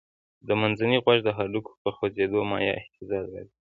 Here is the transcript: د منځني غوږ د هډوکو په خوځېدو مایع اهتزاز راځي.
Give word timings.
د 0.47 0.49
منځني 0.61 0.97
غوږ 1.03 1.19
د 1.23 1.29
هډوکو 1.37 1.73
په 1.83 1.89
خوځېدو 1.95 2.39
مایع 2.49 2.73
اهتزاز 2.79 3.25
راځي. 3.33 3.51